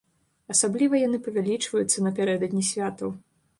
[0.53, 3.17] Асабліва яны павялічваюцца напярэдадні святаў.